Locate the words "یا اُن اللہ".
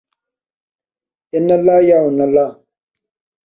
1.87-2.47